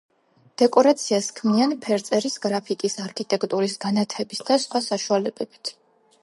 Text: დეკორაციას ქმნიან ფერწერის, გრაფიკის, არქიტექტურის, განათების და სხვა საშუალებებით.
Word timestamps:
დეკორაციას 0.59 1.27
ქმნიან 1.39 1.75
ფერწერის, 1.83 2.37
გრაფიკის, 2.45 2.97
არქიტექტურის, 3.05 3.77
განათების 3.85 4.43
და 4.49 4.59
სხვა 4.65 4.83
საშუალებებით. 4.89 5.75